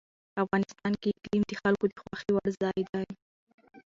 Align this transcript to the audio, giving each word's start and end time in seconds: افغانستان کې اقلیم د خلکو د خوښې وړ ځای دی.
افغانستان 0.43 0.93
کې 1.01 1.09
اقلیم 1.17 1.43
د 1.47 1.51
خلکو 1.61 1.85
د 1.91 1.95
خوښې 2.03 2.31
وړ 2.33 2.47
ځای 2.61 2.79
دی. 2.91 3.07